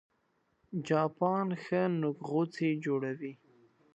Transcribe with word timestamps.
چاپان 0.87 1.47
ښه 1.63 1.81
نوک 1.99 2.17
غوڅي 2.29 2.69
جوړوي 2.85 3.33